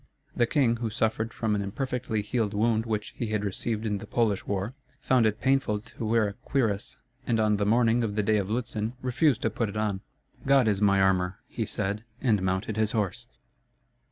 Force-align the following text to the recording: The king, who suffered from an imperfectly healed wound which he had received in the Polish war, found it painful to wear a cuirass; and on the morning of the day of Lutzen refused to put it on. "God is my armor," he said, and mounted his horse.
The 0.35 0.47
king, 0.47 0.77
who 0.77 0.89
suffered 0.89 1.31
from 1.31 1.53
an 1.53 1.61
imperfectly 1.61 2.23
healed 2.23 2.55
wound 2.55 2.87
which 2.87 3.09
he 3.15 3.27
had 3.27 3.45
received 3.45 3.85
in 3.85 3.99
the 3.99 4.07
Polish 4.07 4.47
war, 4.47 4.73
found 4.99 5.27
it 5.27 5.39
painful 5.39 5.79
to 5.79 6.03
wear 6.07 6.27
a 6.27 6.33
cuirass; 6.33 6.97
and 7.27 7.39
on 7.39 7.57
the 7.57 7.67
morning 7.67 8.03
of 8.03 8.15
the 8.15 8.23
day 8.23 8.37
of 8.37 8.49
Lutzen 8.49 8.93
refused 9.03 9.43
to 9.43 9.51
put 9.51 9.69
it 9.69 9.77
on. 9.77 10.01
"God 10.43 10.67
is 10.67 10.81
my 10.81 10.99
armor," 10.99 11.37
he 11.47 11.67
said, 11.67 12.03
and 12.19 12.41
mounted 12.41 12.77
his 12.77 12.93
horse. 12.93 13.27